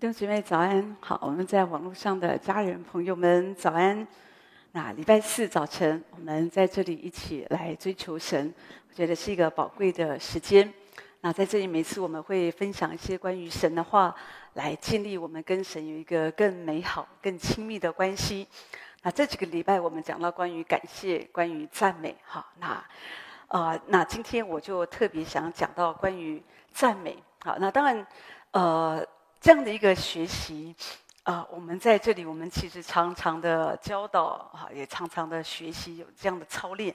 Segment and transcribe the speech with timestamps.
[0.00, 4.06] 弟兄姐妹早安，好，我们在网络上的家人朋友们早安。
[4.72, 8.52] 那礼拜四早晨，我们在这里一起来追求神，
[8.88, 10.70] 我觉得是一个宝贵的时间。
[11.20, 14.14] 那在这里，每次我们会分享一些关于神的话，
[14.54, 18.46] 来建立我们跟神有一个更美好、更亲密的关系。
[19.02, 22.84] 那这几个礼拜，我们讲到关于感谢、关于赞美，好，那、
[23.46, 26.42] 呃，那今天我就特别想讲到关于
[26.72, 28.06] 赞美，好，那当然，
[28.50, 29.06] 呃。
[29.44, 30.74] 这样的一个学习，
[31.22, 36.94] 啊、我们在这里，我们其实常常的教导，啊，也常常的学习，有这样的操练。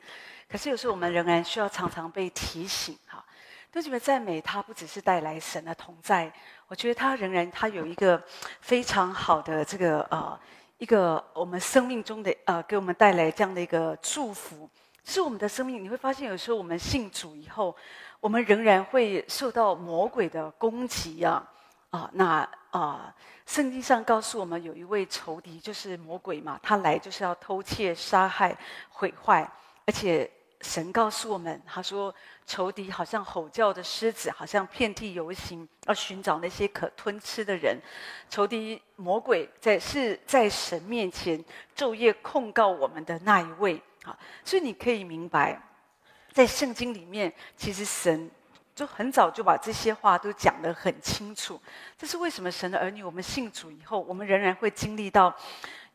[0.50, 3.24] 可是有时候我们仍然需要常常被提醒，哈。
[3.72, 6.34] 都觉得赞美它不只是带来神的同在，
[6.68, 8.20] 我觉得它仍然它有一个
[8.62, 10.40] 非常好的这个呃
[10.80, 14.68] 一个我们生命中的呃给我们带来这样的一个祝福。
[15.06, 17.76] 是我们的生命，你会发现有时候我们信主以后，
[18.20, 21.48] 我们仍然会受到魔鬼的攻击啊。
[21.92, 23.12] 啊，那啊，
[23.48, 28.56] 圣经上告诉我们，有一位仇敌，就是魔鬼嘛，他来就是要偷窃、杀害、
[28.90, 29.50] 毁坏。
[29.88, 30.30] 而且
[30.62, 32.14] 神告诉我们，他说
[32.46, 37.76] 仇敌好像吼叫的狮子，好像遍地游行，要寻找那些可吞吃的人。
[38.30, 41.44] 仇敌魔鬼在是在神面前
[41.76, 43.82] 昼夜控告我们的那一位。
[44.04, 45.60] 啊，所以你可以明白，
[46.32, 48.30] 在圣经里面，其实神。
[48.80, 51.62] 就很早就把这些话都讲得很清楚，
[51.98, 55.36] 这是为什么神的儿女，我们信主以后，我们仍然会经历到，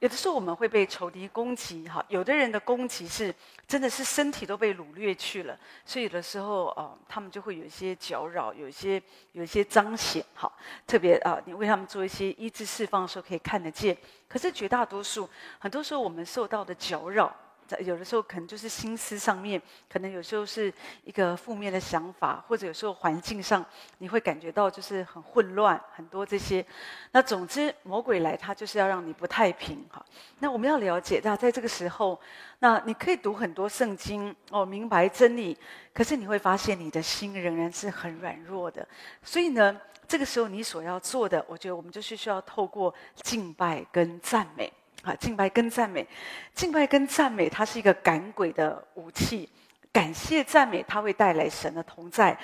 [0.00, 3.34] 有的时候我们会被仇敌攻击，哈，有的人的攻击是
[3.66, 10.52] 真的是身体都被掳掠去了，所以有的时候，哦，他们就会有一些搅扰，有一些有一些彰显，哈，
[10.86, 13.96] 特别啊，你为他们做一些医治释放的时候可以看得见，
[14.28, 15.26] 可是绝大多数，
[15.58, 17.34] 很多时候我们受到的搅扰。
[17.80, 20.72] 有的时候可能就是心思上面，可能有时候是
[21.04, 23.64] 一个负面的想法，或者有时候环境上
[23.98, 26.64] 你会感觉到就是很混乱，很多这些。
[27.12, 30.04] 那总之魔鬼来，他就是要让你不太平哈。
[30.38, 32.20] 那我们要了解，那在这个时候，
[32.58, 35.56] 那你可以读很多圣经哦，明白真理，
[35.92, 38.86] 可是你会发现你的心仍然是很软弱的。
[39.22, 44.72] 所以呢，这个时候你所要做的，我觉得我们就是需要透过敬拜跟赞美。
[45.04, 46.06] 啊，敬拜跟赞美，
[46.54, 49.48] 敬拜跟赞美，它是一个赶鬼的武器。
[49.92, 52.36] 感谢赞美，它会带来神的同在。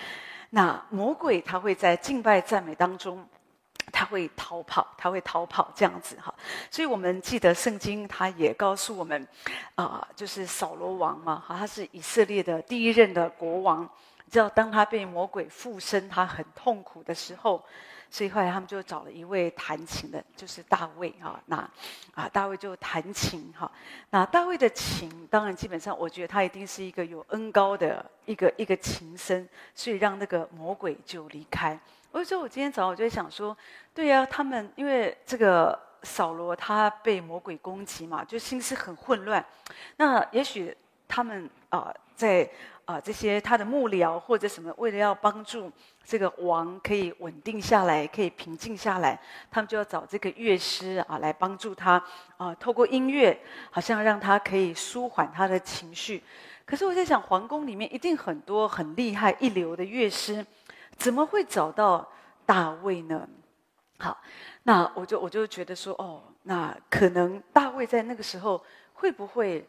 [0.51, 3.27] 那魔鬼他会在敬拜赞美当中，
[3.91, 6.35] 他会逃跑，他会逃跑这样子哈。
[6.71, 9.27] 所以我们记得圣经，他也告诉我们，
[9.75, 13.89] 啊、就是扫罗王嘛，哈，他是以色列的第一任的国王。
[14.25, 17.65] 你知道，当他被魔鬼附身，他很痛苦的时候。
[18.11, 21.41] 所以后来他们就找了一位弹琴的，就是大卫哈。
[21.47, 21.57] 那
[22.13, 23.71] 啊，大卫就弹琴哈。
[24.11, 31.79] 那大卫的琴，当然基本上，我觉得他一定是一个有恩高的一个一个琴声，所以让那个魔鬼就离开。
[32.11, 33.57] 我就说，我今天早上我就在想说，
[33.95, 39.45] 对呀、他们因为这个扫罗他被魔鬼攻击嘛，就心思很混乱。
[39.99, 42.51] 那也许他们啊，在。
[42.91, 45.71] 啊，这些他的幕僚或者什么，为了要帮助
[46.03, 49.17] 这个王可以稳定下来，可以平静下来，
[49.49, 52.03] 他们就要找这个乐师啊来帮助他
[52.37, 53.39] 啊，透过音乐，
[53.71, 56.21] 好像让他可以舒缓他的情绪。
[56.67, 60.45] 可是我在想，皇宫里面一定很多很厉害一流的乐师，
[60.97, 62.05] 怎么会找到
[62.45, 63.29] 大卫呢？
[63.99, 64.21] 好，
[64.65, 68.61] 那我就我就觉得说，哦，那可能大卫在那个时候
[68.95, 69.65] 会不会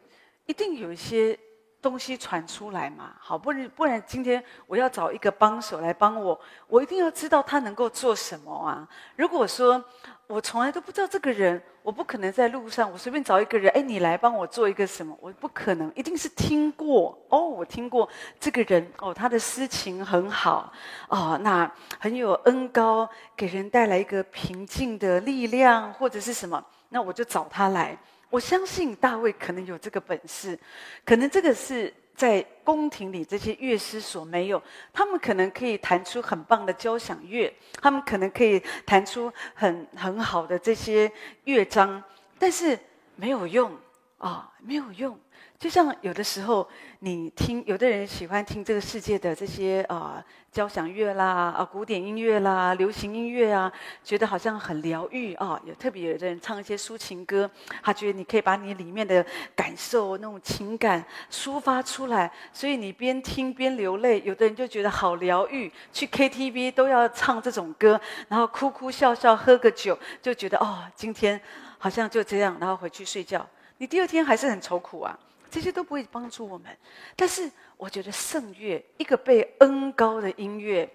[0.47, 1.37] 一定有一些。
[1.81, 8.87] 东西传出来嘛，好，不然不然，今天我要找一个帮手来帮我，我一定要知道他能够做什么啊。
[9.15, 9.83] 如果说
[10.27, 18.07] 我从来都不知道这个人，我不可能在路上我随便找一个人，哎，你来帮我做一个什么，我不可能，一定是听过哦，我听过
[18.39, 20.71] 这个人哦，他的诗情很好
[21.09, 27.97] 哦，那很有恩高，给人带来一个平静的力量或者是什么，那我就找他来。
[28.31, 30.57] 我相信大卫可能有这个本事，
[31.05, 34.63] 可能这个是在宫廷里这些乐师所没有。
[34.93, 41.11] 他们可能可以弹出很棒的交响乐，他们可能可以弹出很很好的这些
[41.43, 42.01] 乐章，
[42.39, 42.79] 但是
[43.17, 43.77] 没有用
[44.17, 45.19] 啊，没有用。
[45.61, 46.67] 就像有的时候，
[47.01, 50.19] 你听有的人喜欢听这个世界的这些啊、
[50.51, 53.71] 交响乐啦啊古典音乐啦流行音乐啊，
[54.03, 55.61] 觉得好像很疗愈啊。
[55.63, 57.47] 有特别有的人唱一些抒情歌，
[57.83, 59.23] 他觉得你可以把你里面的
[59.55, 64.19] 感受那种情感抒发出来，所以你边听边流泪。
[64.25, 71.39] 有的人就觉得好疗愈，去 KTV 都要唱这种歌，然后哭哭笑笑喝个酒，就觉得哦，今天
[71.77, 73.47] 好像就这样，然后回去睡觉。
[73.77, 75.15] 你第二天还是很愁苦啊。
[75.51, 76.75] 这些都不会帮助我们，
[77.15, 80.89] 但是我觉得圣乐，一个被恩膏的音乐，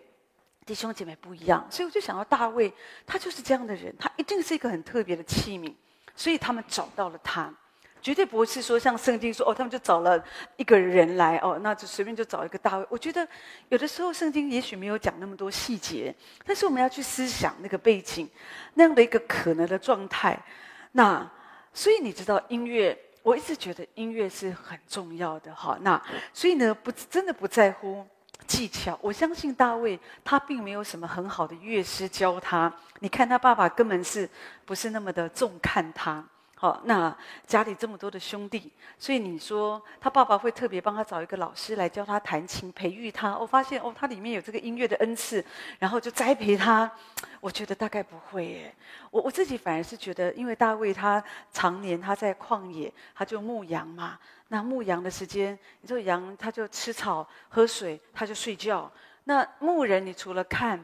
[0.64, 2.72] 弟兄姐妹不一样，所以我就想到大卫，
[3.06, 5.74] 他就是这样的人，他一定是一个很特别的器皿，
[6.16, 7.52] 所以他们找到了他，
[8.00, 10.24] 绝对不是说像圣经说哦，他们就找了
[10.56, 12.86] 一个人来哦，那就随便就找一个大卫。
[12.88, 13.28] 我觉得
[13.68, 16.14] 有的时候圣经也许没有讲那么多细节，
[16.46, 18.26] 但是我们要去思想那个背景，
[18.74, 20.38] 那样的一个可能的状态。
[20.92, 21.30] 那
[21.74, 25.76] 所以你知道音乐，我一直觉得音乐是很重要的哈。
[25.80, 26.00] 那
[26.32, 28.06] 所以呢，不真的不在乎。
[28.46, 32.72] 技巧，我相信大卫他并没有什么很好的乐师教他。
[33.00, 34.28] 你看他爸爸根本是
[34.64, 36.24] 不是那么的重看他？
[36.58, 37.14] 好，那
[37.46, 43.36] 家里这么多的兄弟，所以你说他爸爸会特别帮他找一个老师来教他弹琴，培育他。
[43.36, 45.44] 我发现哦，他里面有这个音乐的恩赐，
[45.78, 46.90] 然后就栽培他。
[47.42, 48.74] 我觉得大概不会耶。
[49.10, 51.22] 我我自己反而是觉得，因为大卫他
[51.52, 54.18] 常年他在旷野，他就牧羊嘛。
[54.48, 58.90] 那牧羊的时间，你说羊他就吃草喝水，他就睡觉。
[59.24, 60.82] 那牧人，你除了看。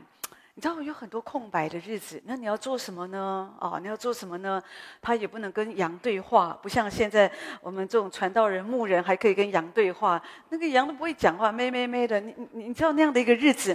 [0.55, 3.55] 你知道有很多空白的日子，那你要做什么呢？
[3.59, 4.63] 哦，你要做什么呢？
[5.01, 7.31] 他也不能跟羊对话，不像现在
[7.63, 10.23] 我们这种传道人、牧人还可以跟羊对话。
[10.51, 12.21] 那个羊都不会讲话，咩咩咩的。
[12.21, 13.75] 你你你知道那样的一个日子，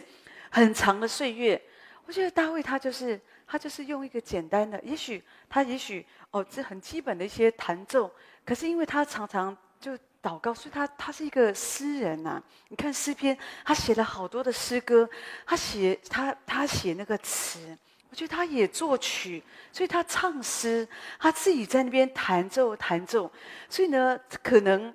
[0.51, 1.59] 很长的岁月。
[2.06, 8.12] 我觉得大卫他就是他就是用一个简单的，也许他也许哦，这很基本的一些弹奏，
[8.45, 9.97] 可是因为他常常就。
[10.22, 12.44] 祷告，所以他他是一个诗人呐、啊。
[12.69, 15.08] 你看诗篇，他写了好多的诗歌，
[15.46, 17.78] 他写他他写那个词，
[18.10, 19.42] 我觉得他也作曲，
[19.72, 20.88] 所以他唱诗，
[21.19, 23.31] 他自己在那边弹奏弹奏。
[23.69, 24.94] 所以呢，可能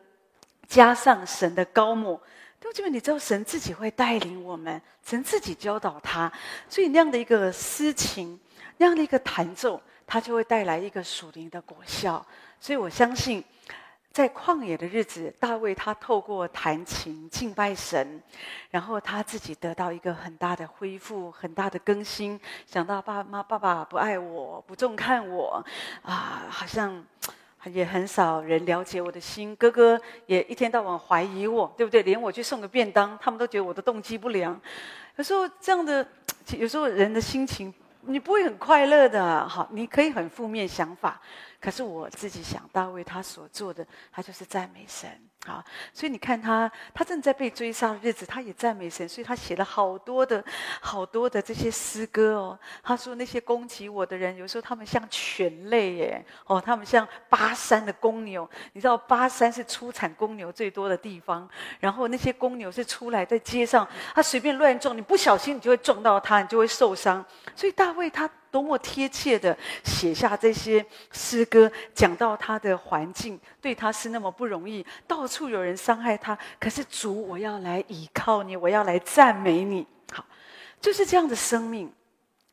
[0.67, 2.21] 加上神的膏抹，
[2.61, 6.31] 都基本你知道，神自己会带领我们，神自己教导他，
[6.69, 8.39] 所以那样的一个诗情，
[8.77, 12.27] 那样的一个弹奏，他就会带来一个属灵的果效。
[12.61, 13.43] 所以我相信。
[14.13, 18.23] 在旷野的日子，大卫他透过弹琴敬拜神，
[18.71, 22.39] 然后他自己得到一个很大的恢复、很大的更新。
[22.67, 25.65] 想到爸妈、爸爸不爱我、不重看我，
[26.03, 27.03] 啊，好像
[27.65, 29.57] 也很少人了解我的心。
[29.57, 32.03] 哥哥也一天到晚怀疑我，对不对？
[32.03, 34.61] 连我去送个便当，他们都觉得我的动机不良。
[35.17, 36.07] 有时候这样的，
[36.59, 37.73] 有时候人的心情，
[38.03, 39.49] 你不会很快乐的。
[39.49, 41.19] 好，你可以很负面想法。
[41.63, 45.09] 可是我自己想，大卫他所做的，他就是赞美神
[45.47, 45.65] 啊。
[45.95, 50.45] 所以你看他，他正在被追杀的日子，他也赞美神，所以他写了好多的
[50.81, 52.59] 好多的这些诗歌哦。
[52.83, 58.51] 他说那些攻击我的人，有时候他们像犬类耶，哦，他们像巴山的公牛。
[58.73, 61.49] 你知道巴山是出产公牛最多的地方，
[61.79, 63.87] 然后那些公牛是出来在街上，
[64.17, 67.25] 他随便乱撞，你不小心你就会撞到他，你就会受伤。
[67.55, 68.29] 所以大卫他。
[68.53, 76.39] 多么贴切的写下这些诗歌，讲到他的环境对他是那么不容易，到处有人伤害他。
[76.61, 79.87] 可是主，我要来倚靠你，我要来赞美你。
[80.13, 80.23] 好，
[80.83, 81.91] 就是这样的生命，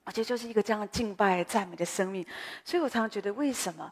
[0.05, 2.25] 而且就是一个这样敬拜赞美的生命。
[2.63, 3.91] 所以我常常觉得，为什么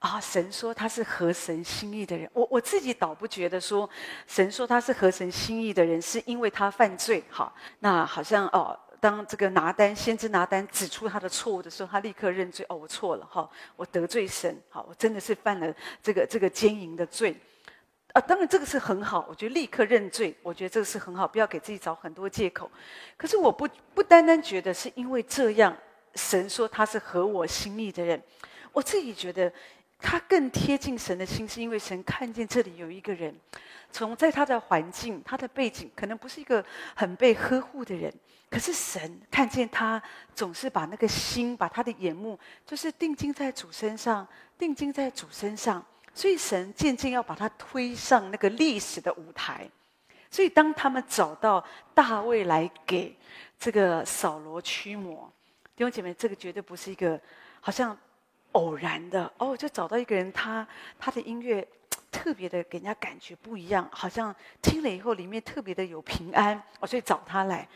[0.00, 0.20] 啊？
[0.20, 3.88] 神说他是合神心意的人，我我自己倒不觉得说，
[4.26, 7.24] 神说他是合神心意的人，是因为他犯罪。
[7.30, 8.78] 好，那好像哦。
[9.00, 12.64] 当这个拿单先知拿单指出他的错误的时候，他立刻认罪。
[12.68, 17.36] 哦，我错了，哈，我得罪神，好，我真的是犯了这个这个奸淫的罪。
[18.12, 22.70] 啊，当然这个是很好，我觉得立刻认罪，我觉得这个是很好，不要给自己找很多借口。
[23.16, 25.76] 可是我不不单单觉得是因为这样，
[26.14, 28.22] 神说他是合我心意的人，
[28.72, 29.52] 我自己觉得。
[29.98, 33.34] 他更贴近神的心，是因为神看见这里有一个人，
[33.90, 38.12] 从在他的环境、他的背景，可能不是一个很被呵护的人，
[38.50, 40.00] 可是神看见他
[40.34, 44.26] 总是把那个心、把他的眼目，就是定睛在主身上，
[44.58, 49.66] 定睛在主身上，所以神渐渐要把他推上那个历史的舞台。
[50.30, 53.16] 所以当他们找到大卫来给
[53.58, 55.32] 这个扫罗驱魔，
[55.74, 57.18] 弟兄姐妹，这个绝对不是一个
[57.60, 57.96] 好像。
[58.56, 60.66] 偶然的哦，就找到一个人，他
[60.98, 61.66] 他的音乐
[62.10, 67.68] 特别的给人家感觉不一样，好像听了以后里面特别的有平安，哦，所以找他来。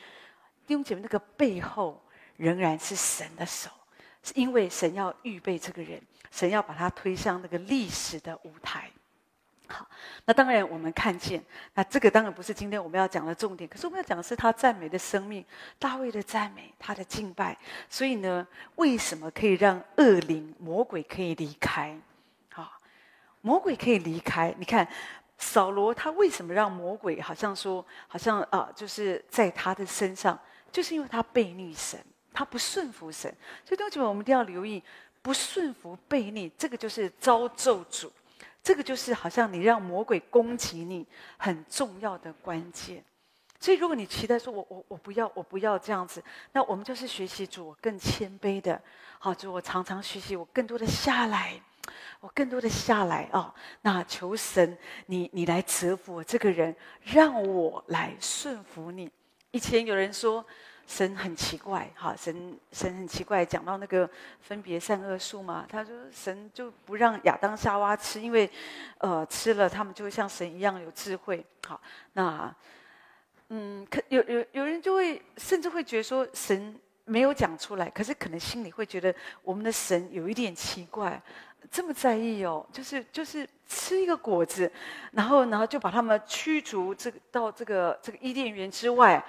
[0.67, 2.03] 弟兄姐妹，那个背后
[2.39, 3.69] 仍然是神的手，
[4.23, 8.91] 是因为神要预备这个人，神要把他推向那个历史的舞台。
[9.73, 9.87] 好，
[10.25, 11.41] 那当然我们看见，
[11.75, 13.71] 那这个当然不是今天我们要讲的重点。
[13.71, 15.45] 可是我们要讲的是他赞美的生命，
[15.79, 17.57] 大卫的赞美，他的敬拜。
[17.89, 21.97] 所以呢，为什么可以让恶灵、魔鬼可以离开？
[22.53, 22.81] 好，
[23.43, 24.53] 魔鬼可以离开。
[24.59, 24.87] 你看，
[25.39, 30.37] 扫罗他为什么让魔鬼好像说，好像啊，就是在他的身上，
[30.73, 31.97] 就是因为他悖逆神，
[32.33, 33.33] 他不顺服神。
[33.65, 34.83] 所以，同学们，我们一定要留意，
[35.23, 38.11] 不顺服、悖逆，这个就是遭咒诅。
[38.63, 41.07] 这个就是好像你让魔鬼攻击你
[41.39, 43.03] 很重要的关键，
[43.59, 48.81] 所以，如果你期待说我我我不要我不要这样子，那我们就是学习主我更谦卑的，
[49.19, 51.61] 好，主我常常学习我更多的下来，
[52.21, 53.55] 我更多的下来啊、哦。
[53.83, 54.77] 那求神
[55.07, 59.11] 你你来折服我这个人，让我来顺服你。
[59.51, 60.45] 以前有人说
[60.91, 68.51] 神很奇怪，哈，神神很奇怪，讲到那个分别善恶树嘛，他说神就不让亚当夏娃吃，因为
[68.99, 71.47] 呃吃了他们就会像神一样有智慧。
[71.65, 71.81] 好，
[72.15, 72.53] 那。
[73.53, 76.73] 嗯，可有有有人就会甚至会觉得说神
[77.05, 81.21] 没有讲出来，可是可能心里会觉得我们的神有一点奇怪，
[81.69, 84.71] 这么在意哦，就是就是吃一个果子，
[85.11, 89.21] 然后然后就把他们驱逐这个到这个这个伊甸园之外。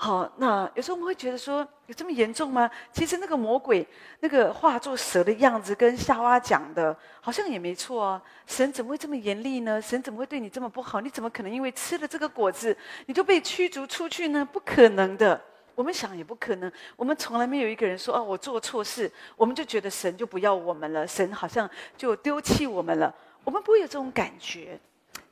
[0.00, 2.70] 好，那有时候我们会觉得说，有这么严重吗？
[2.92, 3.84] 其实那个魔鬼
[4.20, 8.22] 那个化作蛇的样子，跟夏娃讲的，好像也没错啊。
[8.46, 9.82] 神怎么会这么严厉呢？
[9.82, 11.00] 神怎么会对你这么不好？
[11.00, 12.74] 你怎么可能因为吃了这个果子，
[13.06, 14.48] 你就被驱逐出去呢？
[14.52, 15.40] 不可能的，
[15.74, 16.70] 我们想也不可能。
[16.94, 23.12] 我们从来没有一个人说，哦，我做错事，我们就觉得神就不要我们了，神好像就丢弃我们了。
[23.42, 24.78] 我们不会有这种感觉。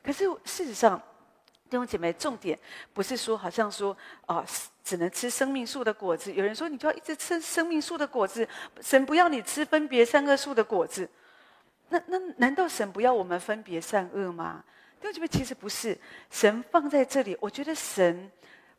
[0.03, 1.01] 可是事实上，
[1.69, 2.57] 弟兄姐妹，重点
[2.93, 3.95] 不是说，好像说
[4.25, 4.45] 啊，
[4.83, 6.33] 只能吃生命树的果子。
[6.33, 8.47] 有人说，你就要一直吃生命树的果子，
[8.81, 11.09] 神不要你吃分别善恶树的果子。
[11.89, 14.63] 那那难道神不要我们分别善恶吗？
[14.99, 15.97] 弟兄姐妹，其实不是，
[16.31, 18.31] 神放在这里，我觉得神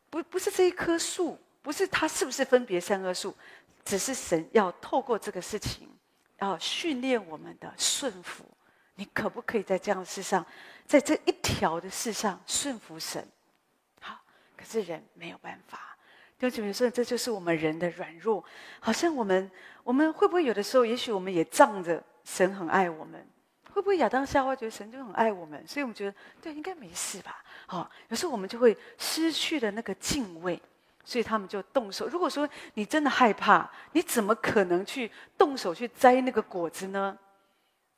[0.09, 3.35] 不不是这一棵树，不是他是不是分别善恶树，
[3.85, 5.89] 只是神要透过这个事情，
[6.39, 8.43] 要训练我们的顺服。
[8.99, 10.45] 你可不可以在这样的事上，
[10.85, 13.25] 在这一条的事上顺服神？
[14.01, 14.19] 好，
[14.57, 15.95] 可是人没有办法。
[16.37, 18.43] 弟兄姐妹说，这就是我们人的软弱。
[18.81, 19.49] 好像我们，
[19.85, 23.25] 我们会不会有的时候，也许我们也仗着神很爱我们？
[23.71, 27.41] 会不会亚当夏娃觉得神就很爱我们，所以我们觉得对，应该没事吧？
[27.67, 30.61] 好，有时候我们就会失去了那个敬畏，
[31.05, 32.05] 所以他们就动手。
[32.09, 37.17] 如果说你真的害怕，你怎么可能去动手去摘那个果子呢？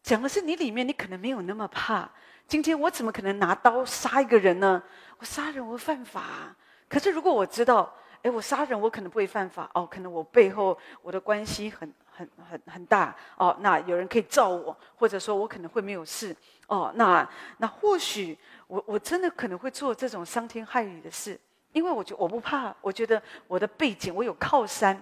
[0.03, 2.09] 讲的是你里面，你可能没有那么怕。
[2.47, 4.81] 今天我怎么可能拿刀杀一个人呢？
[5.19, 6.55] 我杀人我犯法。
[6.89, 16.35] 可是如果我知道，哎，我杀人我可能不会犯法哦，可能我背后我的关系很很很很大哦，那有人可以罩我，或者说我可能会没有事
[16.67, 17.27] 哦，那
[17.57, 21.39] 那或许我我真的可能会做这种伤天害理的事，
[21.71, 25.01] 因为我觉得我不怕，我觉得我的背景我有靠山。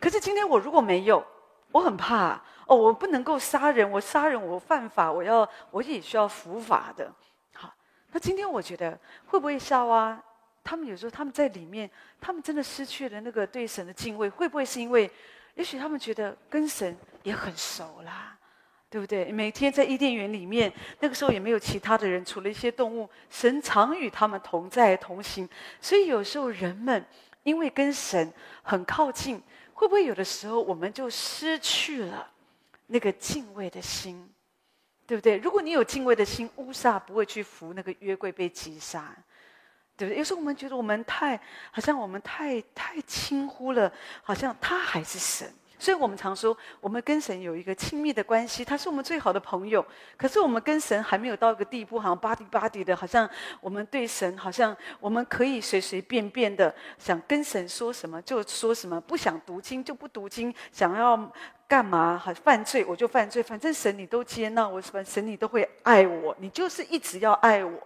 [0.00, 1.22] 可是今天我如果没有，
[1.72, 2.40] 我很怕。
[2.66, 7.12] 哦，我不能够杀人，我杀人我犯法，我要我也需要伏法的。
[7.52, 7.72] 好，
[8.12, 8.96] 那今天我觉得
[9.26, 10.16] 会不会夏娃？
[10.62, 15.10] 他们有时候他们在里面，他们真的失去了那个对神的敬畏，会不会是因为，
[15.54, 18.36] 也许他们觉得跟神也很熟啦，
[18.88, 19.32] 对不对？
[19.32, 25.48] 每天在伊甸园里面，那个时候也没有其他的人，除了一些动物，神常与他们同在同行，
[25.80, 27.04] 所以有时候人们
[27.42, 29.42] 因为跟神很靠近，
[29.80, 32.30] 会不会有的时候我们就失去了？
[32.88, 34.30] 那个敬畏的心，
[35.06, 35.38] 对不对？
[35.38, 39.16] 如果你有敬畏的心，乌撒不会去扶那个约柜被击杀，
[39.96, 40.18] 对不对？
[40.18, 43.90] 有时候我们觉得我们太，好像我们太太轻忽了，
[44.22, 45.50] 好像他还是神。
[45.80, 49.84] 所以我们常说，我们跟神有一个亲密的关系，他是我们最好的朋友。
[50.18, 53.28] 可是我们跟神还没有到一个地步，好像巴迪巴迪的，好像
[53.62, 61.32] 我们对神，好像我们可以随随便便的想跟神说什么就说什么，不想读经就不读经，想要
[61.66, 67.80] 干嘛好犯罪我就犯罪，反正神你都接纳我，神你都会爱我，你就是一直要爱我。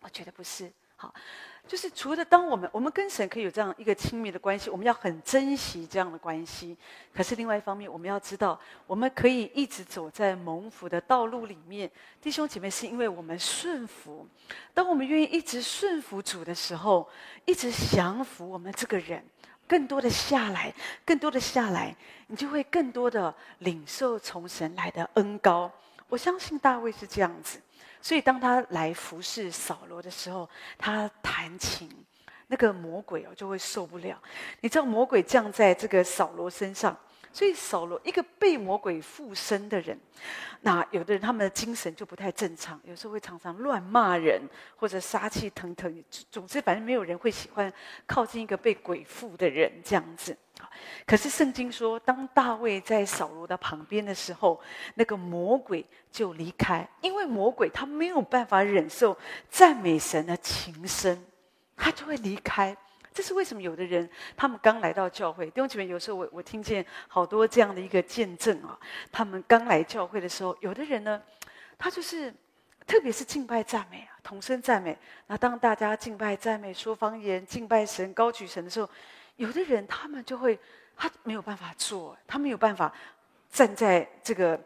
[0.00, 1.14] 我觉得不是，好。
[1.66, 6.76] 就是除了当我们我们跟神可以有这样一个亲密的关系，我们要很珍惜这样的关系。
[7.14, 11.90] 可是另外一方面，我们要知道，我们可以一直走在蒙福的道路里面。
[12.20, 14.28] 弟兄姐妹，是因为我们顺服。
[14.74, 17.08] 当我们愿意一直顺服主的时候，
[17.46, 19.24] 一直降服我们这个人，
[19.66, 25.72] 更多的下来，更多的下来，你就会更多的领受从神来的恩膏。
[26.10, 27.58] 我相信大卫是这样子。
[28.04, 30.46] 所以，当他来服侍扫罗的时候，
[30.76, 31.88] 他弹琴，
[32.48, 34.20] 那个魔鬼哦就会受不了。
[34.60, 36.94] 你知道，魔鬼降在这个扫罗身上，
[37.34, 39.98] 所以扫罗一个被魔鬼附身的人，
[40.60, 44.40] 那有的人他们的精神就不太正常，有时候会常常乱骂人，
[44.76, 46.04] 或者杀气腾腾。
[46.30, 47.70] 总之，反正没有人会喜欢
[48.06, 50.36] 靠近一个被鬼附的人这样子。
[51.04, 54.60] 可是圣经说，当大卫在扫罗的旁边的时候，
[54.94, 59.18] 那个魔鬼就离开，因为魔鬼他没有办法忍受
[59.50, 61.20] 赞美神的琴声，
[61.76, 62.76] 他就会离开。
[63.14, 63.62] 这是为什么？
[63.62, 68.76] 有的人他们刚来到教会，弟兄姐妹，有时候我我听见好多这样的一个见证啊，
[69.12, 71.22] 他们刚来教会的时候，有的人呢，
[71.78, 72.34] 他就是
[72.84, 74.98] 特别是敬拜赞美啊，同声赞美。
[75.28, 78.90] 那当大家敬拜赞美、说方言、敬拜神、高举神的时候，
[79.36, 80.58] 有的人他们就会
[80.96, 82.92] 他没有办法做，他没有办法
[83.48, 84.60] 站在这个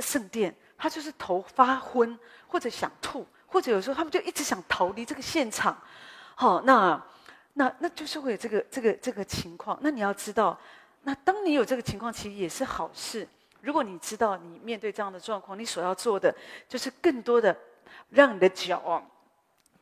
[0.00, 2.18] 圣殿，他就是头发昏，
[2.48, 5.80] 或者想吐，或者有时候他们就一直想逃离这个现场。
[6.34, 7.00] 好，那
[7.58, 9.76] 那那就是会有这个这个这个情况。
[9.82, 10.56] 那你要知道，
[11.02, 13.26] 那当你有这个情况，其实也是好事。
[13.60, 16.32] 如果你知道你面对这样的状况，你所要做的
[16.68, 17.54] 就是更多的
[18.10, 19.02] 让你的脚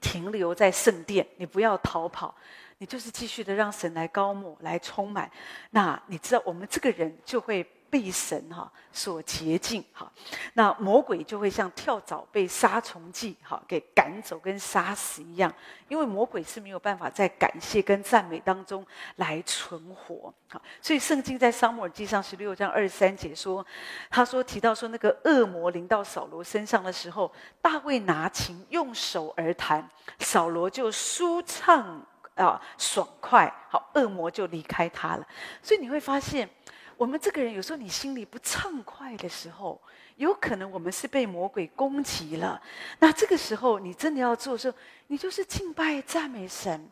[0.01, 2.35] 停留在圣殿，你不要逃跑，
[2.79, 5.31] 你就是继续的让神来高抹、来充满。
[5.71, 7.71] 那你知道，我们这个人就会。
[7.91, 10.11] 被神哈所洁净哈，
[10.55, 15.53] 那魔鬼就会像跳蚤被杀虫剂哈给赶走跟杀死一样，
[15.89, 20.61] 因为魔鬼是没有办法在感谢跟赞美当中来存活哈。
[20.81, 23.65] 所以圣经在撒母耳记上十六章二十三节说，
[24.11, 29.89] 他说提到说那个恶魔临到扫罗身上的时候，大卫拿琴用手而弹，
[30.19, 35.27] 扫罗就舒畅啊爽快，好，恶魔就离开他了。
[35.63, 36.49] 所以你会发现。
[36.97, 39.81] 我们这个人有时候你心里不畅快的时候，
[40.17, 42.61] 有可能我们是被魔鬼攻击了。
[42.99, 44.77] 那这个时候你真的要做的时候，
[45.09, 46.91] 你就是敬拜赞美神。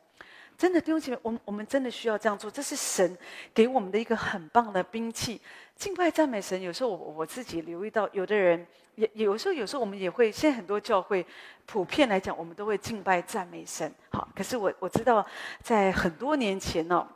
[0.56, 3.16] 真的弟兄姐妹，我们我们真的需要这样做，这是神
[3.52, 5.40] 给我们的一个很棒的兵器。
[5.75, 11.26] 敬拜赞美神，有时候我我自己留意到，有的人也有时候有时候我们也会，现在很多教会
[11.66, 13.92] 普遍来讲，我们都会敬拜赞美神。
[14.11, 15.26] 好，可是我我知道
[15.61, 17.08] 在很多年前呢、哦。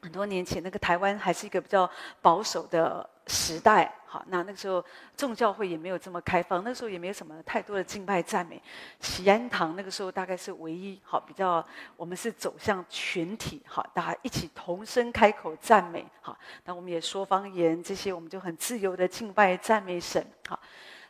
[0.00, 1.90] 很多年前，那个台湾还是一个比较
[2.22, 4.84] 保守的时代，好，那那个时候
[5.16, 8.62] 众教会也没有这么开放，那个时候也没有什么太多的敬拜赞美。
[9.00, 11.64] 喜安堂那个时候大概是唯一，好，比较
[11.96, 20.58] 我们是走向群体，好，大家一起同声开口赞美，好，那我们也说方言，这些我们就很自由的敬拜赞美神，好。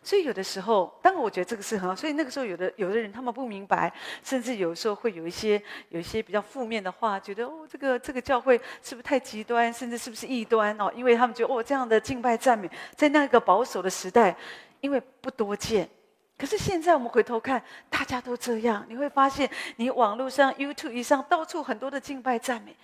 [0.09, 1.95] 所以有的时候，当然我觉得这个是很好。
[1.95, 3.93] 所以那个时候，有的有的人他们不明白，
[4.25, 10.91] 甚至有时候会有一些有一些比较负面的话，觉得哦，这个这个教会是不是太极端，甚至是不是异端哦？
[10.97, 14.35] 因为他们觉得哦，这样的敬拜赞美，在那个保守的时代，
[14.81, 15.87] 因为不多见。
[16.38, 22.75] 可是现在我们回头看，大家都这样，你会发现，你网络上 YouTube 上到处很多的敬拜赞美。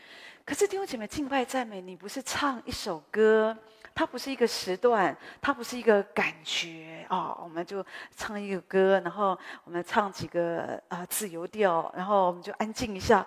[0.44, 3.56] 可是弟兄姐妹，敬拜赞美，你不是唱一首歌。
[3.94, 7.38] 它不是一个时段，它不是一个感觉哦。
[7.40, 7.84] 我们就
[8.16, 13.24] 唱一个歌，然后我们唱几个啊、自由调，然后我们就安静一下。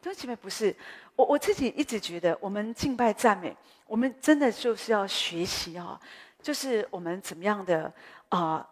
[0.00, 0.74] 弟兄姐妹，不是
[1.16, 3.56] 我我自己一直觉得，我们敬拜赞美，
[3.88, 6.00] 我们真的就是要学习啊、
[6.40, 7.92] 就是我们怎么样的
[8.28, 8.64] 啊、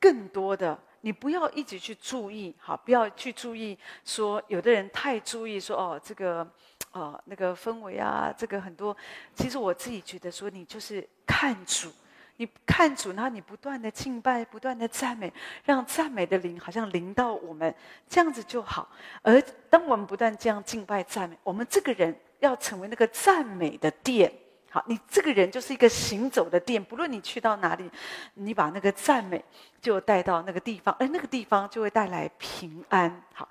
[0.00, 6.44] 更多的，你不要一直去注意，好，不要去注意说，有的人太注意说哦这个。
[6.92, 8.96] 哦，那个氛围啊，这个很多。
[9.34, 11.92] 其实我自己觉得说，你就是看主，
[12.36, 15.32] 你看主，然后你不断的敬拜，不断的赞美，
[15.64, 17.74] 让赞美的灵好像临到我们，
[18.08, 18.88] 这样子就好。
[19.22, 24.32] 而当我们不断这样敬拜赞美，我们这个人要成为那个赞美的殿。
[24.70, 27.90] 好，你这个人就是一个行走的殿，不论你去到哪里，
[28.34, 29.44] 你把那个赞美
[29.82, 33.22] 就带到那个地方，而那个地方就会带来平安。
[33.34, 33.48] 好。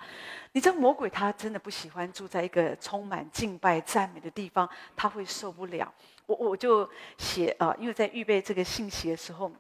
[0.52, 5.94] 你知道魔鬼他真的不喜欢住在一个充满敬拜赞美的地方，他会受不了。
[6.26, 9.52] 我我就写啊，因为在预备这个信息的时候，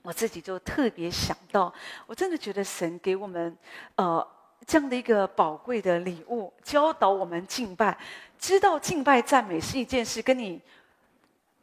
[0.00, 1.74] 我自己就特别想到，
[2.06, 3.58] 我真的觉得神给我们
[3.96, 4.24] 呃
[4.64, 7.98] 这样的一个宝贵的礼物，教导我们敬拜，
[8.38, 10.62] 知道敬拜赞美是一件事，跟你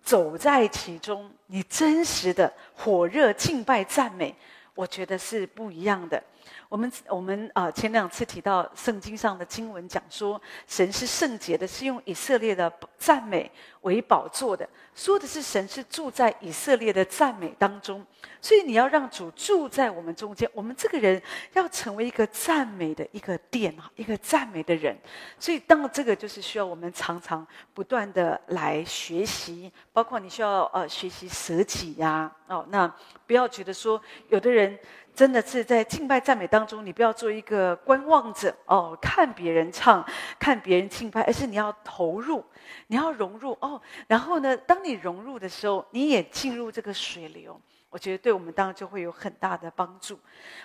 [0.05, 4.33] 走在其中，你真实的火热敬拜赞美，
[4.75, 6.23] 我觉得是不一样的。
[6.67, 13.49] 我们我们啊，前两次提到圣经上的经文讲说，神是圣洁的，是用以色列的赞美
[13.81, 18.05] 为宝座的，说的是神是住在以色列的赞美当中。
[18.41, 21.21] 所以你要让主住在我们中间，我们这个人
[21.53, 24.97] 要成为一个赞美的一个殿啊，一个赞美的人。
[25.39, 32.91] 所以当这个就是需要我们常常不断的来学习，包括你需要呃学习舍己呀，哦，那
[33.27, 34.77] 不要觉得说有的人。
[35.15, 40.05] 真的是在敬拜赞美当中，你不要做一个观望者哦，看别人唱，
[40.37, 42.43] 看别人敬拜，而是你要投入，
[42.87, 43.81] 你要融入哦。
[44.07, 50.19] 然后呢，当你融入的时候，你也进入这个水流，我觉得对我们当然就会有很大的帮助。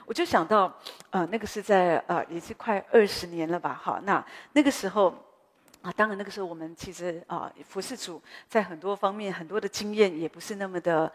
[0.05, 0.77] 我就想到，
[1.11, 3.79] 呃，那个是在呃，也是快二十年了吧？
[3.81, 5.15] 好，那那个时候
[5.83, 11.13] 啊，当然那个时候我们其实啊，服侍主在很多方面很多的经验也不是那么的。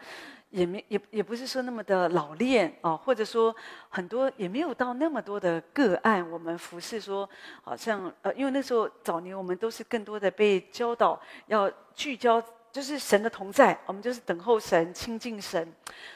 [0.50, 3.54] 也没也也不是说那么的老练啊，或者说
[3.88, 6.24] 很多也没有到那么多的个案。
[6.30, 7.28] 我们服侍说，
[7.62, 15.70] 好像呃，因为那时候早年我们都是更多的被教导要聚焦，就是神的同在，我们就是等候神、亲近神，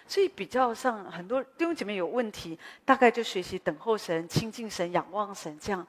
[0.06, 5.84] 所以比较上很多弟兄姐妹有问题，大概就学习等候神、亲近神、仰望神这样。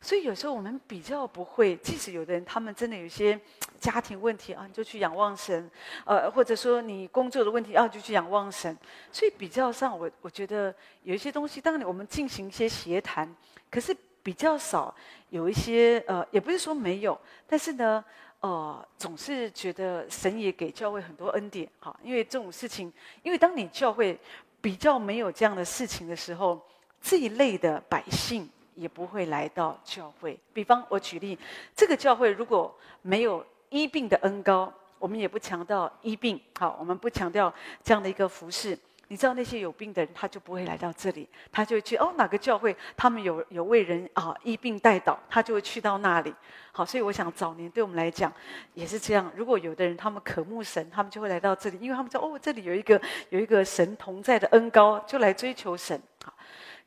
[0.00, 3.38] 所以有时候我们比较不会，即使有的人他们真的有一些
[3.80, 5.68] 家庭问题啊，你就去仰望神，
[6.04, 8.76] 呃，或者说你工作的问题啊，就去仰望神。
[9.10, 13.28] 所以比较上，我我觉得有一些东西，当然我们进行一些协谈，
[13.68, 14.94] 可是比较少
[15.30, 18.04] 有一些呃，也不是说没有，但是呢，
[18.38, 22.92] 呃，总是觉得神也给教会很多恩典，哈，因为这种事情，
[23.24, 24.16] 因为当你教会
[24.60, 26.64] 比较没有这样的事情的时候，
[27.02, 28.48] 这一类的百姓。
[28.78, 30.38] 也不会来到教会。
[30.52, 31.36] 比方我举例，
[31.74, 36.40] 这个教会如果没有医病的恩膏，我们也不强调医病。
[36.58, 38.78] 好，我们不强调这样的一个服饰。
[39.10, 46.34] 你知道那些有病的人，他就不会来到这里，他就会去哦哪个教会，他们有有为人啊医病代祷，他就会去到那里。
[46.72, 48.30] 好，所以我想早年对我们来讲
[48.74, 49.32] 也是这样。
[49.34, 55.98] 如果有的人他们渴慕神，他们就会来到这里，因为他们知道哦这里有一个有一个神同在的恩膏，就来追求神。
[56.22, 56.34] 好。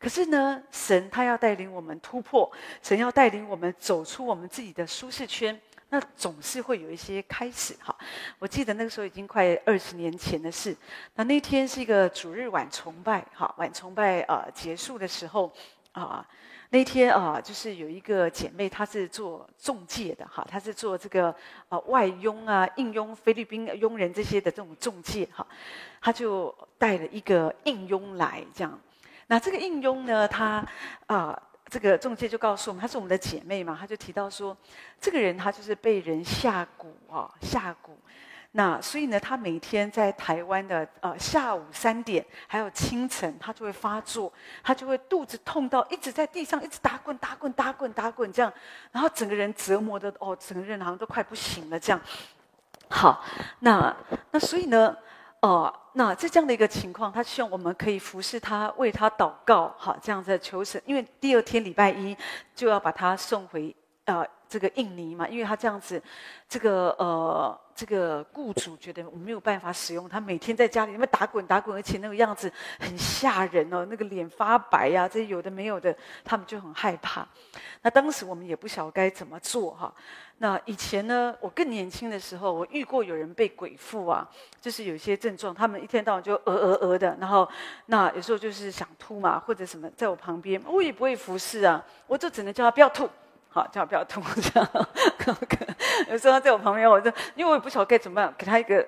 [0.02, 7.96] 可是呢，神他要带领我们突破，神要带领我们走出我们自己的舒适圈，那总是会有一些开始哈。
[8.40, 10.76] 我记得那个时候已经快二十年前的事，
[11.14, 15.52] 那那天是一个主日晚崇拜哈，晚崇拜啊、结束的时候
[15.92, 16.28] 啊，
[16.72, 21.28] 那天啊就是有一个姐妹，她是做中介的哈，她是做这个
[21.70, 25.46] 啊外佣啊应佣菲律宾佣人这些的这种中介哈，
[26.02, 28.82] 她就带了一个应佣来这样。
[29.32, 30.56] 那这个应佣呢，他
[31.06, 34.56] 啊、呃，这个仲介就告诉我们，她是我们的姐妹嘛，她就提到说，
[35.00, 37.92] 这个人他就是被人下蛊啊，下蛊。
[38.52, 48.52] 那所以呢，他每天在台湾的呃下午三点，还有清晨，他就会发作，他就会肚子痛到一直在地上一直打滚打滚打滚打滚这样，
[48.92, 52.02] 然后整个人折磨的哦，整个人好像都快不行了这样。
[52.90, 53.24] 好，
[53.60, 53.96] 那
[54.30, 54.94] 那所以呢。
[55.44, 60.82] 哦、那在这样的一个情况，他希望我们可以服侍他，为他祷告，好，这样子求神。
[60.86, 62.16] 因为第二天礼拜一
[62.56, 63.76] 就要把他送回
[64.06, 66.04] 呃这个印尼嘛，因为他这样子，
[66.50, 77.26] 这个呃这个雇主觉得我没有办法使用他，每天在家里面打滚打滚，而且那个样子很吓人哦，那个脸发白呀、啊，这有的没有的，他们就很害怕。
[77.82, 79.94] 那当时我们也不晓该怎么做哈。
[80.40, 84.28] 那以前呢，我更年轻的时候，我遇过有人被鬼附啊，
[84.60, 87.48] 就是有一些症状，他们一天到晚就呃呃呃的，然后
[87.86, 93.08] 那有时候就是想吐嘛，或者什么，在我旁边，我也不会服侍啊，我就只能叫他不要吐，
[93.54, 94.88] 好，叫他不要吐这样。
[96.10, 98.88] 有时候在我旁边，我就因为我也不晓得该怎么办，给他一个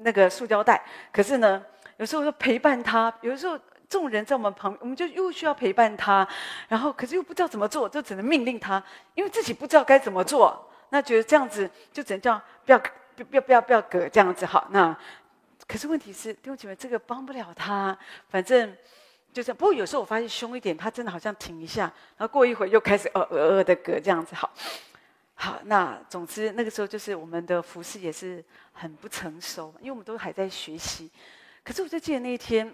[0.00, 0.84] 那个塑胶袋。
[1.10, 1.64] 可是呢，
[1.96, 6.28] 有时候就陪伴他，有时候这种人在我们旁，我们就又需要陪伴他，
[6.68, 8.82] 然后可是又不知道怎么做，就只能命令他，
[9.14, 10.70] 因为自己不知道该怎么做。
[10.90, 12.78] 那觉得这样子就只能叫不要
[13.16, 14.68] 不要不要不要割这样子好。
[14.70, 14.94] 那
[15.66, 17.96] 可是问题是弟兄姐妹，这个帮不了他。
[18.28, 18.76] 反正
[19.32, 19.56] 就这样。
[19.56, 21.82] 不过有时候我发现凶一点，他真的好像停一下，
[22.16, 24.50] 然后过一会又开始呃呃呃的割这样子好。
[25.34, 31.10] 好，那总之那个时候就是我们的服事也是很不成熟，因为我们都还在学习。
[31.64, 32.72] 可是我就记得那一天。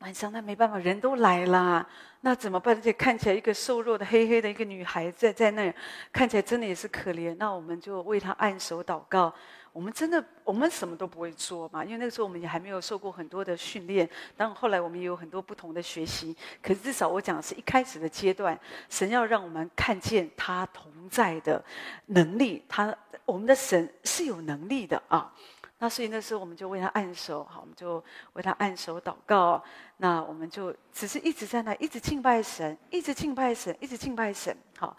[0.00, 1.88] 晚上那没办法，人都来了，
[2.20, 2.76] 那怎么办？
[2.76, 5.74] 而且看起来一个瘦弱的、黑黑的一个女孩在在那，
[6.12, 7.34] 看起来真的也是可怜。
[7.38, 9.34] 那我们就为她按手祷告。
[9.76, 14.08] 我们真的，我们什么都不会做嘛，因为那个时候我们也还没有受过很多的训练。
[14.34, 16.34] 当然后来我们也有很多不同的学习。
[16.62, 18.58] 可是至少我讲的是一开始的阶段，
[18.88, 21.62] 神要让我们看见他同在的
[22.06, 25.30] 能力，他我们的神是有能力的啊。
[25.78, 29.62] 那所以那时候我们就为他按手，好，我们就为他按手祷告。
[29.98, 34.96] 那我们就只是一直在那，一直敬拜神，一直敬拜神，一直敬拜神，好，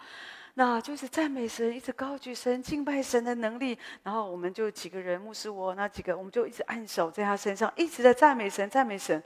[0.58, 3.78] 那就是赞美神，一直高举神，敬拜神的能力。
[4.02, 9.22] 然后我们就几个人，牧师我那几个，我们就一直按手在他身上，一直在赞美神，赞美神。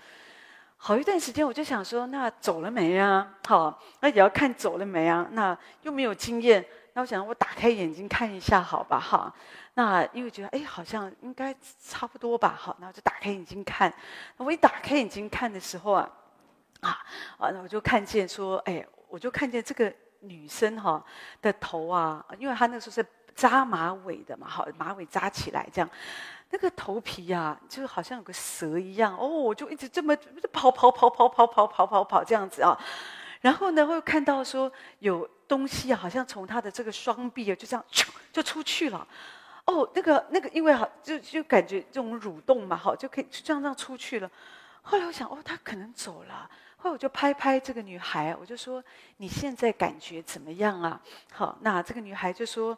[0.77, 3.35] 好一段时间，我就想说，那走了没啊？
[3.49, 5.27] 好，那也要看走了没啊？
[5.33, 9.01] 那又没有经验，那我想我打开眼睛看一下，好吧？
[9.01, 9.35] 哈。
[9.73, 13.91] 那因为觉得哎，好像应该差不多吧，好，然后就打开眼睛看。
[14.37, 16.11] 我一打开眼睛看的时候啊，
[16.81, 16.91] 啊
[17.39, 19.91] 啊，那我就看见说，哎，我就看见这个
[20.23, 21.05] 女生哈
[21.41, 25.91] 的头啊，因为她那时候是扎马尾的嘛，好，马尾扎起来这样，
[26.51, 30.17] 那个头皮呀、啊，就好像有个蛇一样哦，我就一直这么
[30.53, 32.79] 跑跑跑跑跑跑跑跑跑这样子啊，
[33.41, 37.85] 然后呢，会看到说有东西啊，好像从她的这个双臂啊，就这样
[38.33, 39.07] 就出去了。
[39.65, 44.29] 哦，那个那个，因为好就就感觉这种蠕动嘛，好就可以就这样这样出去了。
[44.83, 46.51] 后来我想，哦，他可能走了。
[46.83, 48.83] 后我就拍拍这个女孩，我就说
[49.19, 51.01] ：“你现在感觉怎么样啊？”
[51.33, 52.77] 好，那这个女孩就说：“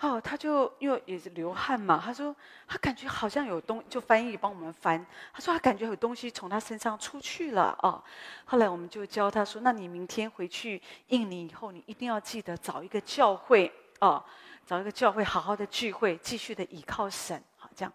[0.00, 2.34] 哦，她就因为也是流汗嘛，她说
[2.66, 5.04] 她感觉好像有东，就翻译帮我们翻。
[5.32, 8.02] 她说她感觉有东西从她身上出去了哦。
[8.44, 13.70] 后来我们就教她说：“那你明天回去印尼以后，你一定要记得找一个教会
[14.00, 14.24] 哦，
[14.64, 17.92] 找一个教会好好的聚会，继续的倚靠神。”好，这样。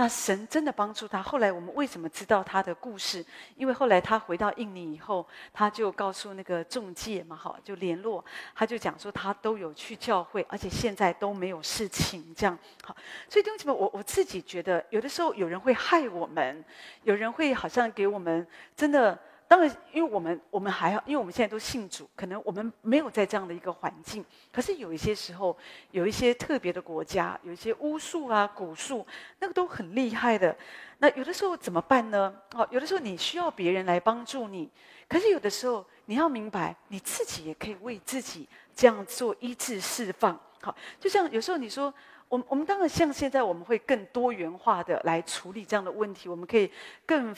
[0.00, 1.20] 那神真的帮助他。
[1.20, 3.24] 后来我们为什么知道他的故事？
[3.56, 12.96] 因为后来他回到印尼以后，他就告诉那个中介嘛，哈，就联络，他就讲说他都有去教会，而且现在都没有事情，这样好。
[13.28, 16.64] 所以弟兄姊妹，我我自己觉得，有的时候有人会害我们，
[17.02, 19.18] 有人会好像给我们真的。
[19.48, 24.22] 当然，因为我们我们还要，因为我们现在都信主，可能我们没有在这样的一个环境。
[24.52, 25.56] 可是有一些时候，
[25.90, 29.06] 有一些特别的国家，有一些巫术啊、蛊术，
[29.38, 30.54] 那个都很厉害的。
[30.98, 32.34] 那有的时候怎么办呢？
[32.54, 34.68] 哦，有的时候你需要别人来帮助你，
[35.08, 40.38] 可是有的时候你要明白，你自己也可以为自己这样做医治释放。
[40.60, 41.92] 好，就像有时候你说，
[42.28, 46.70] 我们我们当然像现在，我们会更多元化的来处理这样的问题，我们可以
[47.06, 47.34] 更。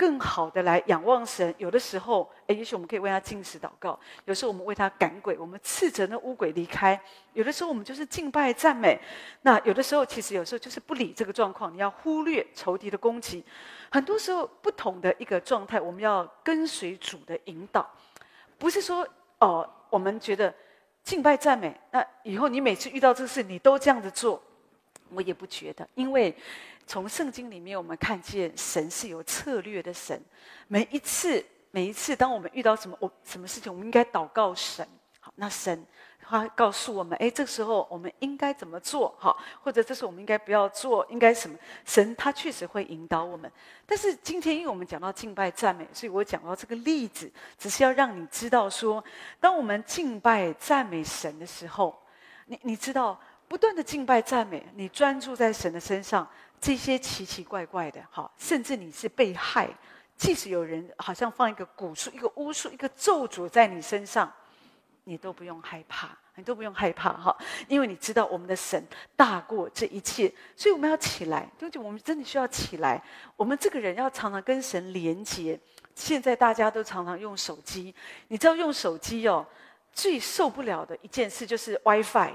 [0.00, 3.92] 更好的来仰望神，有的时候，诶，也许我们可以为他进食祷告；
[4.24, 6.98] 有时候我们为他赶鬼，我们斥责那污鬼离开；
[7.34, 8.98] 有的时候我们就是敬拜赞美。
[9.42, 13.44] 那有的时候，其实有时候就是不理这个状况，你要忽略仇敌的攻击。
[13.90, 17.86] 很多时候不同的一个状态，我们要跟随主的引导，
[18.56, 19.06] 不是说
[19.40, 20.54] 哦，我们觉得
[21.04, 24.42] 敬拜赞美，那以后你每次遇到这事，你都这样子做，
[25.12, 26.34] 我也不觉得，因为。
[26.86, 30.20] 从圣经里面，我们看见神是有策略的神。
[30.66, 34.84] 每一次，每一次，当我们遇到什么我什么事情，我们应该祷告神。
[35.20, 35.86] 好，那神
[36.18, 39.14] 他告诉我们：哎，这时候我们应该怎么做？
[39.20, 41.56] 好，或者这时候我们应该不要做，应该什么？
[41.84, 43.48] 神他确实会引导我们。
[43.86, 49.04] 但是今天，因为我们讲到敬拜赞美，所以我讲到这个例子，只是要让你知道说，
[49.38, 51.96] 当我们敬拜赞美神的时候，
[52.46, 53.20] 你你知道，
[53.50, 56.24] 不断的敬拜赞美，你专注在神的身上。
[56.60, 59.68] 这些奇奇怪怪的，哈，甚至你是被害，
[60.16, 64.32] 即使有人好像放一个蛊术、一个巫术、一个咒诅在你身上，
[65.02, 67.36] 你都不用害怕，你都不用害怕哈，
[67.66, 68.86] 因为你知道我们的神
[69.16, 71.82] 大过这一切，所以我们要起来，对不对？
[71.82, 73.02] 我们真的需要起来。
[73.34, 75.58] 我们这个人要常常跟神连接。
[75.96, 77.92] 现在大家都常常用手机，
[78.28, 79.44] 你知道用手机哦，
[79.92, 82.34] 最受不了的一件事就是 WiFi。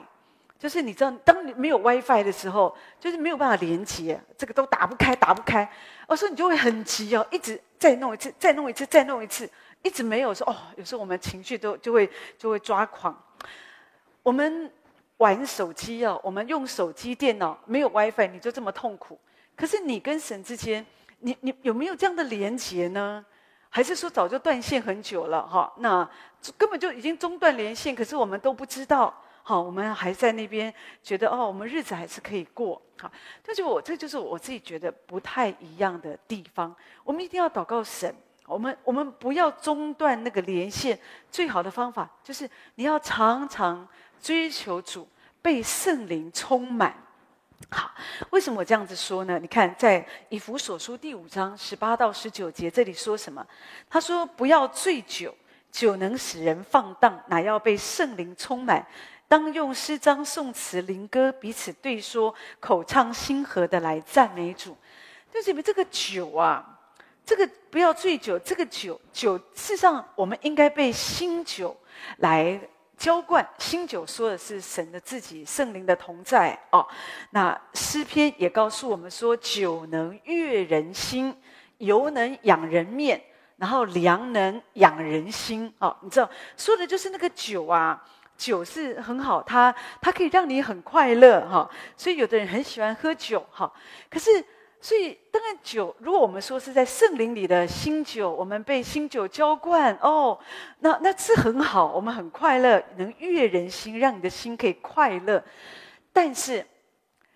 [0.58, 5.70] 就是你知道，当你没有 WiFi 的时候，就是没有办法连接，这个都打不开，打不开。
[6.08, 9.50] 我说你就会很急哦，一直再弄一次，再弄一次，再弄一次，
[9.84, 10.56] 一直没有说哦。
[10.78, 13.16] 有时候我们情绪都就会就会抓狂。
[14.24, 14.72] 我们
[15.18, 19.20] 玩手机哦，我们用手机、电脑没有 WiFi，你就这么痛苦。
[19.56, 20.86] 可是你跟神之间，
[21.20, 23.24] 你你有没有这样的连接呢？
[23.70, 25.72] 还是说早就断线很久了哈？
[25.80, 26.10] 那
[26.58, 29.14] 根本就已经中断连线，可是我们都不知道。
[29.48, 32.82] 好，我们还在那边觉得哦，我们日子还是可以过。
[33.00, 33.12] 好，
[33.44, 36.76] 这就我这就是我自己觉得不太一样的地方。
[37.04, 38.12] 我们一定要祷告神，
[38.48, 41.00] 我们我们不要中断那个连线。
[41.30, 43.88] 最好的方法就是你要常常
[44.20, 45.08] 追求主，
[45.44, 46.96] 被圣灵充满。
[47.70, 47.92] 好，
[48.32, 49.38] 为什么我这样子说呢？
[49.38, 53.46] 你看，在以弗所书第五章十八到十九节，这里说什么？
[53.88, 55.36] 他说：“不要醉酒，
[55.72, 58.84] 酒能使人放荡，乃要被圣灵充满。”
[59.28, 64.78] 当用诗章、颂词、灵歌彼此对说，口唱心和的来赞美主。
[65.34, 66.64] 就是你们这个酒啊，
[67.26, 68.38] 这个不要醉酒。
[68.40, 71.76] 这个酒，酒事实上我们应该被新酒
[72.18, 72.58] 来
[72.98, 73.46] 浇灌。
[73.58, 76.88] 新酒说的是神的自己，圣灵的同在哦。
[77.32, 81.36] 那诗篇也告诉我们说，酒能悦人心，
[81.80, 83.22] 油能养人面，
[83.58, 85.74] 然后粮能养人心。
[85.80, 88.02] 哦，你知道说的就是那个酒啊。
[88.38, 93.72] 酒是很好，它它可以让你很快乐哈，所以有的人很喜欢喝酒哈。
[94.10, 94.44] 可是，
[94.82, 100.38] 所以当然酒，如果我们说是在圣灵里的新酒，我们被新酒浇灌哦，
[100.80, 105.44] 那那是很好，我们很快乐，能悦人心，让你的心可以快乐。
[106.14, 106.66] 但是，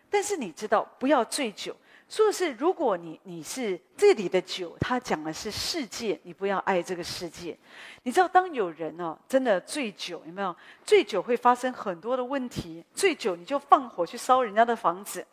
[0.09, 1.75] 但是你知道，不要醉酒。
[2.09, 7.55] 说的是，如果你你是这里的酒，他讲的是世界，你不要爱这个世界。
[8.01, 10.53] 你知道，当有人哦真的醉酒，有没有？
[10.83, 12.83] 醉酒会发生很多的问题。
[12.95, 15.23] 醉酒你就放火去烧人家的房子，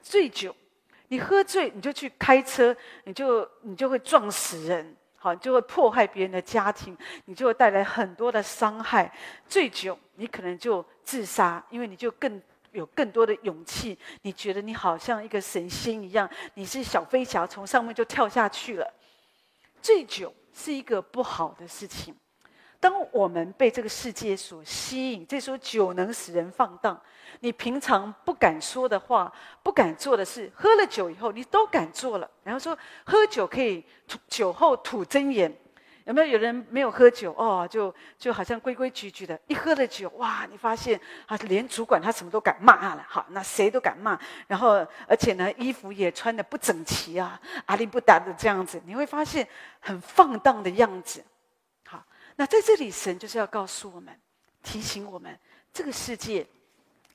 [0.00, 0.54] 醉酒
[1.08, 9.12] 你喝醉你就去开车，你就你就会撞死人，好，你就会迫害别人的家庭，你就会带来很多的伤害。
[9.48, 12.40] 醉酒你可能就自杀，因为你就更。
[12.72, 18.94] 有更多的勇气，你觉得你好像一个神仙一样，你是小飞侠，从上面就跳下去了。
[19.82, 22.14] 醉酒是一个不好的事情，
[22.78, 27.00] 当我们被这个世界所吸引，这时候酒能使人放荡。
[27.38, 32.30] 你平常不敢说的话，不敢做的事，喝了酒以后，你都敢做了。
[32.42, 33.84] 然后说喝酒可以
[34.28, 35.54] 酒后吐真言，
[36.10, 36.26] 有没有？
[36.26, 39.40] 有人没有喝酒哦，就就好像规规矩矩的。
[39.46, 43.06] 一喝了酒，哇，你发现啊，连主管他什么都敢骂了。
[43.08, 44.18] 好，那谁都敢骂。
[44.48, 49.46] 然后而且呢，衣服也穿得不整齐啊，阿里不达的这样子，你会发现
[49.78, 51.24] 很放荡的样子。
[51.86, 54.12] 好，那在这里，神就是要告诉我们，
[54.64, 55.38] 提醒我们
[55.72, 56.44] 这个世界。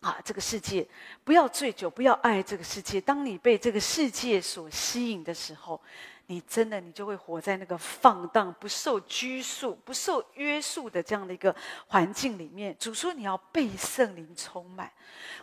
[0.02, 0.88] 啊，这个世界
[1.24, 3.02] 不要醉酒，不要爱这个世界。
[3.02, 5.82] 当你被这个世界所吸引的时候，
[6.28, 11.56] 你真的你就会活在那个放荡、不受拘束、不受约束的这样的一个
[11.88, 12.76] 环境里面。
[12.78, 14.92] 主说你要被圣灵充满，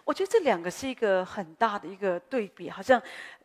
[0.04, 3.00] 我觉得这两个是一个很大的一个对比，好像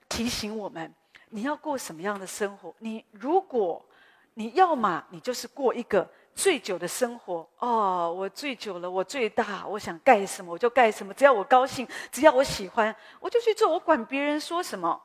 [0.10, 0.93] 提醒我们
[1.30, 2.73] 你要过什么样的生活。
[2.80, 3.86] 你如果
[4.34, 6.10] 你要嘛，你就是过一个。
[6.38, 15.02] 醉酒的生活哦，我醉酒了，我最大，我想干什么我就干什么，只要我高兴，只要我喜欢，我就去做，我管别人说什么。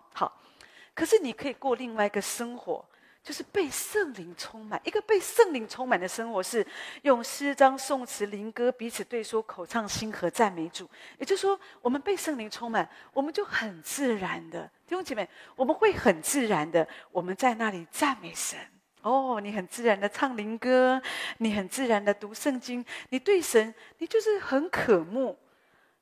[0.95, 2.85] 可是你可以过另外一个生活，
[3.23, 4.81] 就是被圣灵充满。
[4.85, 6.67] 一个被圣灵充满的生活，是
[7.03, 10.89] 用诗章、颂词、灵歌彼此对说，口唱心和赞美主。
[11.19, 18.59] 也就是说，我们被圣灵充满，我们就很自然的弟兄姐妹，我们会很自然的，我们在那里赞美神。
[19.03, 21.01] 哦，你很自然的唱灵歌，
[21.39, 25.37] 你很自然的读圣经，你对神，你就是很渴慕。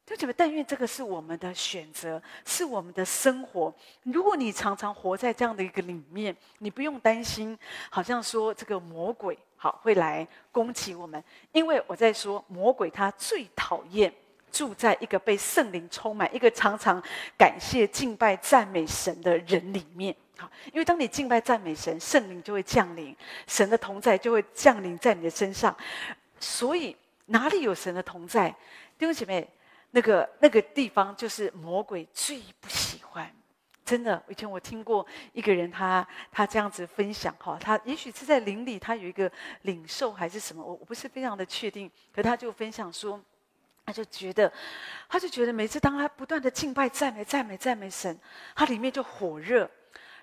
[0.06, 3.72] 就觉得，但愿这个是我们的选择，是我们的生活。
[4.02, 7.56] 如果你常常活在这样的一个里面，你不用担心，
[7.90, 14.12] 好像说这个魔鬼好会来攻击我们，因为我在说魔鬼他最讨厌
[14.50, 17.00] 住在一个被圣灵充满、一个常常
[17.38, 20.12] 感谢、敬拜、赞美神的人里面。
[20.36, 23.14] 好，因为当你敬拜赞美神，圣灵就会降临，
[23.46, 25.76] 神的同在就会降临在你的身上。
[26.40, 28.48] 所以哪里有神的同在，
[28.98, 29.48] 弟兄姐妹，
[29.90, 33.30] 那个那个地方就是魔鬼最不喜欢。
[33.84, 39.30] 真的，以前我听过一个人他，他他这样子分享哈，他也许是在林里，他有一个
[39.62, 41.90] 领受还是什么，我我不是非常的确定。
[42.14, 43.20] 可他就分享说，
[43.84, 44.52] 他就觉得，
[45.08, 48.16] 他就觉得每次当他不断的敬拜赞美赞美赞美神，
[48.54, 49.68] 他里面就火热。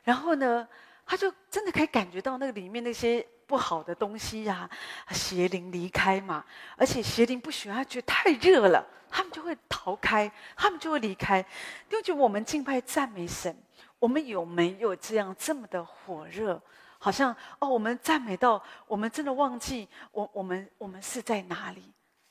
[0.03, 0.65] 然后呢，
[1.05, 4.69] 他就真的可以感觉到那个里面那些不好的东西呀、
[5.09, 6.43] 邪灵离开嘛。
[6.75, 11.43] 而且邪灵不喜欢，他觉得太热了，他们就会逃开，他们就会离开。
[11.89, 13.57] 就觉得我们敬拜赞美神，
[13.97, 16.61] 我们有没有这样这么的火热？
[16.99, 21.81] 好像哦，我们赞美到我们真的忘记我我们我们是在哪里？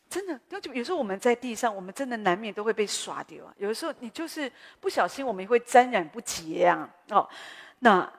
[0.09, 3.55] 真的，就有时候我们在地上，我们真的难免都会被耍掉啊。
[3.59, 4.51] 有的时候你就是
[4.81, 6.89] 不小心，我们会沾染不洁啊。
[7.11, 7.29] 哦。
[7.81, 8.13] 那，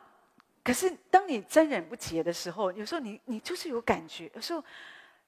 [0.68, 4.62] 可是当你沾染不洁的时候，有时候你你就是有感觉，有时候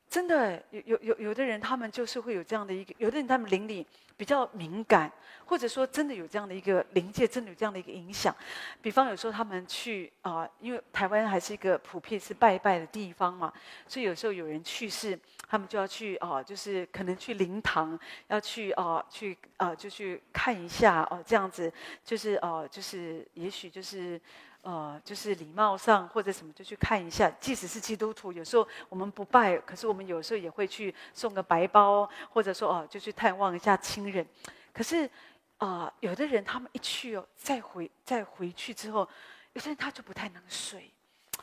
[0.10, 5.10] 真的有有有有的人他们就是会有这样的一个，有的人他们灵里比较敏感，
[5.46, 8.36] 或者说真的有这样的一个灵界，真的有这样的一个影响。
[8.82, 13.54] 比方有时候他们去啊、因为台湾还是一个普遍是拜拜的地方嘛，
[13.88, 17.98] 所以有时候有人去世，他们就要去啊、就是可能去灵堂，
[18.28, 21.72] 要去啊、去啊、就去看一下哦、这样子
[22.04, 24.20] 就是哦、就是也许就是
[24.62, 27.32] 呃，就是礼貌上或者什么就去看一下。
[27.40, 34.26] 即使是基督徒，有时候我们不拜，可是我们有时候也会去送个白包，或者说哦、就去探望一下亲人。
[34.74, 35.10] 可是
[35.58, 39.08] 啊、有的人他们一去哦，再回再回去之后，
[39.54, 40.92] 有些人他就不太能睡，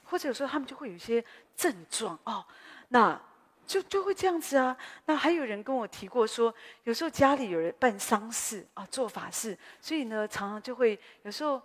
[0.05, 1.25] 或者有时候他们就会有一些
[1.57, 2.45] 症状哦，
[2.89, 3.21] 那。
[3.67, 4.77] 就就会这样子啊。
[5.07, 11.61] 那还有人跟我提过说，有时候家里有人办丧事啊，做法事，所以呢，常常就会有时候，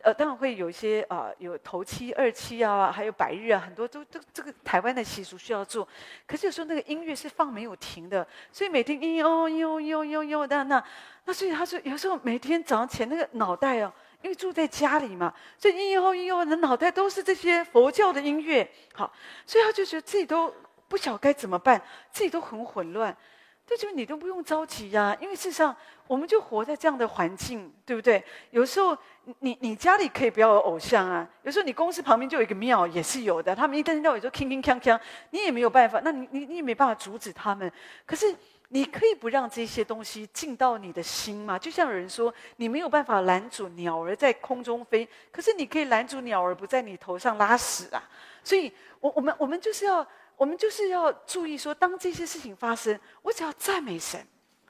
[0.00, 5.86] 呃，当然会有一些啊、有头七、二七啊，还有百日啊，很多都都这个台湾的习俗需要做。
[6.26, 10.84] 可是有时候那个音乐是放没有停的，所以每天嘤嘤嘤嘤嘤嘤，那那
[11.26, 19.12] 那，所以他说有时候每天早上起来那个脑袋哦，因为住在家里嘛，所以嘤嘤嘤嘤的脑袋都是这些佛教的音乐，好，
[19.46, 20.52] 所以他就觉得自己都。
[20.88, 23.16] 不晓该怎么办，自己都很混乱。
[23.64, 25.74] 这就你都不用着急呀、因为事实上
[26.06, 28.22] 我们就活在这样的环境，对不对？
[28.50, 28.94] 有时候
[29.38, 33.54] 你你家里可以不要有偶像啊，有时候你公司旁边就有一个庙，也是有的。
[33.54, 37.72] 他们一天到晚就铿铿锵锵，你也没有办法，那你你你也没办法阻止他们。
[38.04, 38.34] 可是
[38.68, 41.56] 你可以不让这些东西进到你的心吗？
[41.58, 48.02] 就像有人说，你没有办法拦阻鸟儿在空中飞，可是你可以拦阻鸟儿不在你头上拉屎啊。
[48.42, 48.70] 所以
[49.00, 50.06] 我我们我们就是要。
[50.42, 54.20] 我们就是要注意说，当这些事情发生，我只要赞美神。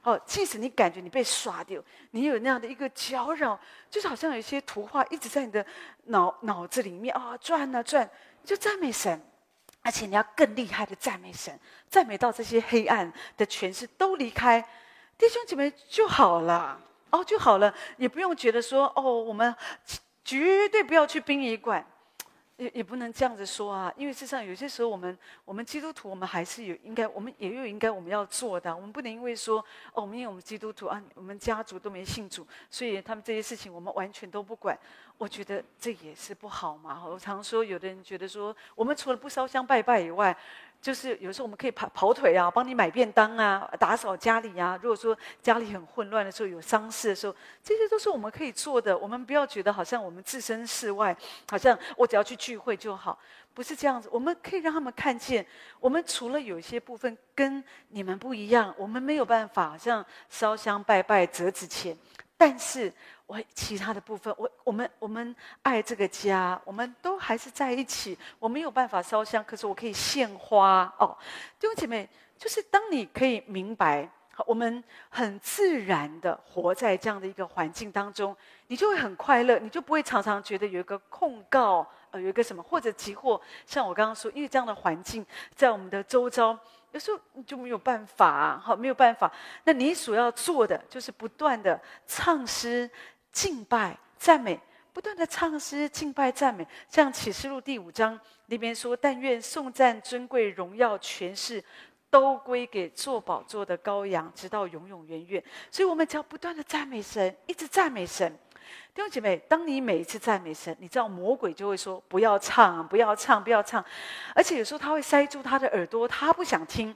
[0.03, 3.59] 哦，即使你感觉你被耍掉，你有那样的一个搅扰，
[3.89, 5.65] 就是好像有一些图画一直在你的
[6.03, 8.07] 脑脑子里面啊转啊转，
[8.43, 9.19] 你就赞美神。
[9.81, 11.59] 而且你要更厉害的赞美神，
[11.89, 14.61] 赞美到这些黑暗的权势都离开，
[15.17, 19.55] 弟兄姐妹就好了哦，就好了，也不用觉得说哦，我们
[20.23, 21.83] 绝对不要去殡仪馆。
[22.57, 29.59] 也也不能这样子说啊，因为事实上有些时候我们我们基督徒我们还是有应该我们也有应该我们要做的，我们不能因为说
[29.93, 34.77] 哦，我们因为我们基督徒啊，我们家族都没信主，所以他们这些事情我们完全都不管。
[35.17, 37.03] 我觉得这也是不好嘛。
[37.05, 40.35] 我常说，有的人觉得说，我们除了不烧香拜拜以外。
[40.83, 44.77] 就是有时候我们可以跑跑腿啊，帮你买便当啊，打扫家里啊。
[44.81, 48.97] 如果说家里很混乱的时候，有丧事的时候，这些都是我们可以做的。
[48.97, 51.15] 我们不要觉得好像我们置身事外，
[51.49, 53.17] 好像我只要去聚会就好，
[53.53, 54.09] 不是这样子。
[54.11, 55.45] 我们可以让他们看见，
[55.79, 61.97] 我们除了有一些部分跟你们不一样，我们没有办法像烧香拜拜、折纸钱，
[62.37, 62.91] 但是。
[63.53, 68.17] 其他的部分，我我们我们爱这个家，我们都还是在一起。
[68.39, 71.17] 我没有办法烧香，可是我可以献花哦。
[71.59, 74.09] 弟兄姐妹，就是当你可以明白，
[74.45, 78.35] 我们很自然的活在这样的一个环境当中，
[78.67, 83.39] 你就会很快乐，你就不会常常觉得有一个控告，呃，有一个什么或者急迫。
[83.65, 85.25] 像我刚刚说，因为这样的环境
[85.55, 86.57] 在我们的周遭。
[86.91, 89.31] 有时候你就没有办法，好，没有办法。
[89.63, 92.87] 那你所要做的就是不断的唱诗、
[93.33, 94.57] 敬拜、赞美，
[94.93, 96.65] 不断的唱诗、敬拜、赞美。
[96.87, 101.61] 像启示录第五章里边说：“但愿颂赞、尊贵、荣耀、权势，
[102.09, 108.31] 都归给坐宝座的羔羊，直到永永远远。”所以，我们只要不断的赞美神，一直赞美神。
[108.93, 113.83] 弟兄姐妹，当你每一次赞美神，你知道魔鬼就会说：“不要唱，不要唱，不要唱。”
[114.35, 116.95] 而且有时候他会塞住他的耳朵，他不想听。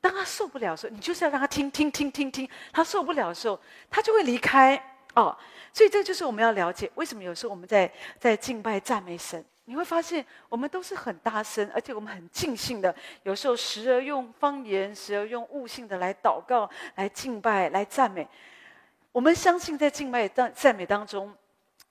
[0.00, 2.48] 当他受不了的时候，你就是要让他听听听听听。
[2.72, 3.60] 他受不了的时候，
[3.90, 5.36] 他就会离开哦。
[5.72, 12.94] 所以这就是我们要了解，为什么有时候我们在在敬拜赞美神，你会发现我们都是很大声，而且我们很尽兴的。
[13.22, 18.26] 有时候时而用方言，时而用悟性的来祷告、来敬拜、来赞美。
[19.12, 21.34] 我们相信，在敬拜当赞美当中，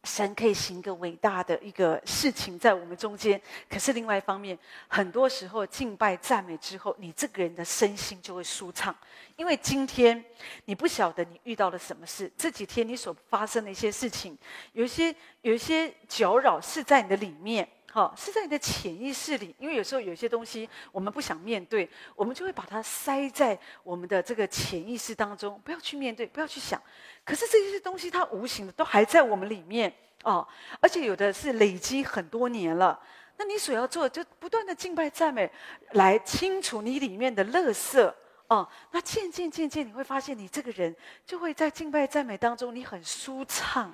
[0.03, 3.39] 神可以行一个伟大的一个事情在我们中间。
[3.69, 8.95] 可是另外一方面，很多时候敬拜赞美之后，你这个人的身心就会舒畅，
[9.35, 10.23] 因为今天
[10.65, 14.37] 你不晓得你遇到了什么事，这几天你所发生的一些事情，
[14.73, 17.67] 有一些有一些搅扰是在你的里面。
[17.93, 26.81] 好，是在你的潜意识里，因为有时候有些东西我们不想面对，我们就会把它塞在我们的这个潜意识当中，不要去面对，不要去想。
[27.25, 30.47] 可是这些东西它无形的都还在我们里面哦，
[30.79, 32.97] 而且有的是累积很多年了。
[33.35, 35.51] 那你所要做的就不断的敬拜赞美，
[35.91, 38.13] 来清除你里面的垃圾
[38.47, 38.65] 哦。
[38.91, 43.93] 那渐渐渐渐你会发现，你这个人就会在敬拜赞美当中，你很舒畅。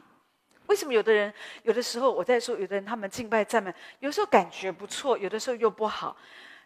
[0.67, 6.15] 为什么有的人有的时候我在说，有的人他们敬拜赞美，有时候感觉不错，有的时候又不好。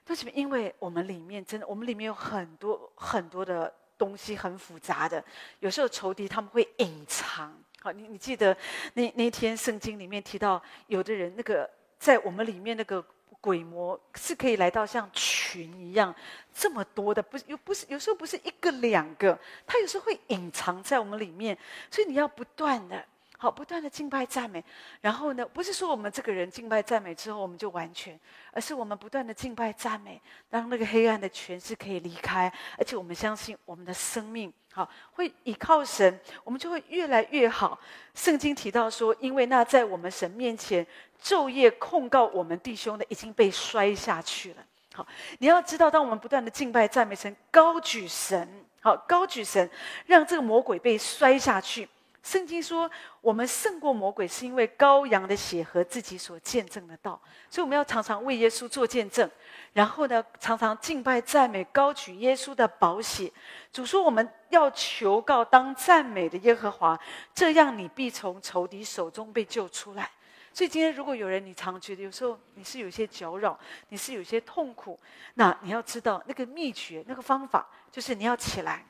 [0.08, 0.32] 为什么？
[0.34, 5.24] 因为我们里面真的，我们里面有很多很多的东西很复杂的。
[5.60, 7.56] 有时候仇敌他们会隐藏。
[7.80, 8.56] 好，你你记得
[8.96, 13.02] 那那天圣经里面提到，有的人那个在我们里面那个
[13.40, 16.14] 鬼魔是可以来到像群一样
[16.54, 21.58] 这么多的，不是又不是有时候不是一个两个，他有时候会隐藏在我们里面，
[21.90, 23.06] 所以你要不断的。
[23.42, 24.64] 好，不断的敬拜赞美，
[25.02, 28.20] 然后呢，不是说我们这个人敬拜赞美之后我们就完全，
[28.52, 30.22] 而是我们不断的敬拜赞美，
[30.52, 37.80] 让那个黑暗的权势可以离开，而且我们相信我们的生命好会依靠神，我们就会越来越好。
[38.14, 40.86] 圣经提到说，因为那在我们神面前
[41.20, 44.64] 昼夜控告我们弟兄的已经被摔下去了。
[44.94, 45.08] 好，
[45.40, 48.48] 你要知道，当我们不断的敬拜赞美神，高举神，
[48.82, 49.68] 好高举神，
[50.06, 51.90] 让这个魔鬼被摔下去。
[52.24, 57.20] 圣经说，我们胜过魔鬼，是因为羔羊的血和自己所见证的道。
[57.50, 59.28] 所以我们要常常为耶稣做见证，
[59.74, 63.32] 然后呢，常常敬拜赞美，高举耶稣的宝血。
[63.74, 67.00] 主说，我们要求告当赞美的耶和华，
[67.34, 70.10] 这样你必从仇敌手中被救出来。
[70.54, 73.58] 所以今天，如果有人你常觉得有时候你是有些搅扰，
[73.90, 75.00] 你是有些痛苦，
[75.34, 78.86] 那你要知道那个秘诀，那个方法，就是你要起来。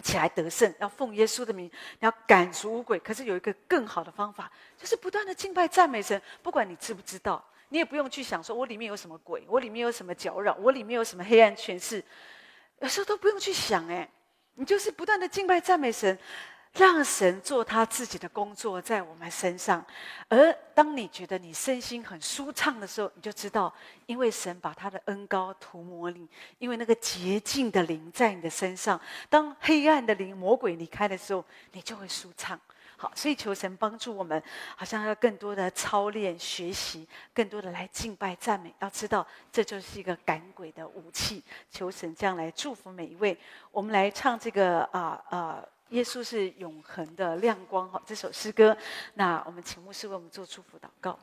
[0.00, 2.98] 起来得胜，要奉耶稣的名，你要赶出污鬼。
[2.98, 6.20] 可是有一个更好的方法，就是不断的敬拜赞美神。
[6.42, 12.02] 不管你知不知道，你也不用去想说，我里面有什么鬼，我里面有什么搅扰，我里面有什么黑暗权势，
[12.80, 13.88] 有时候都不用去想。
[13.88, 14.08] 哎，
[14.54, 16.18] 你就是不断的敬拜赞美神。
[16.78, 19.84] 让神做他自己的工作在我们身上，
[20.28, 23.74] 而当你觉得你身心很舒畅的时候，你就知道，
[24.06, 26.28] 因为神把他的恩膏涂抹你，
[26.60, 29.00] 因为那个洁净的灵在你的身上。
[29.28, 32.58] 当黑暗的灵魔鬼离开的时候，你就会舒畅。
[32.96, 34.40] 好，所以求神帮助我们，
[34.76, 38.72] 好像要更多的操练学习，更多的来敬拜赞美。
[38.78, 41.42] 要知道，这就是一个赶鬼的武器。
[41.70, 43.36] 求神将来祝福每一位。
[43.72, 45.64] 我们来唱这个啊啊！
[45.90, 48.76] 耶稣是永恒的亮光哈这首诗歌
[49.14, 51.18] 那我们请牧师为我们做祝福祷告。